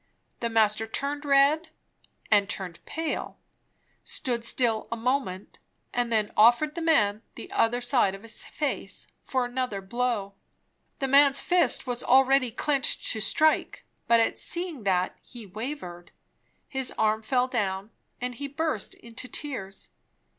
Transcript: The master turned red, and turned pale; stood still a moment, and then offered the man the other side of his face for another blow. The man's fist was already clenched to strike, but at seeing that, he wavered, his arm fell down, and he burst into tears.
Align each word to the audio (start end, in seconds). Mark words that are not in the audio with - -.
The 0.39 0.49
master 0.49 0.87
turned 0.87 1.25
red, 1.25 1.69
and 2.31 2.49
turned 2.49 2.83
pale; 2.85 3.37
stood 4.03 4.43
still 4.43 4.87
a 4.91 4.95
moment, 4.97 5.59
and 5.93 6.11
then 6.11 6.31
offered 6.35 6.73
the 6.73 6.81
man 6.81 7.21
the 7.35 7.51
other 7.51 7.81
side 7.81 8.15
of 8.15 8.23
his 8.23 8.43
face 8.43 9.05
for 9.23 9.45
another 9.45 9.79
blow. 9.79 10.33
The 10.97 11.07
man's 11.07 11.39
fist 11.39 11.85
was 11.85 12.01
already 12.03 12.49
clenched 12.49 13.11
to 13.11 13.21
strike, 13.21 13.85
but 14.07 14.19
at 14.19 14.39
seeing 14.39 14.85
that, 14.85 15.19
he 15.21 15.45
wavered, 15.45 16.09
his 16.67 16.91
arm 16.97 17.21
fell 17.21 17.47
down, 17.47 17.91
and 18.19 18.33
he 18.33 18.47
burst 18.47 18.95
into 18.95 19.27
tears. 19.27 19.89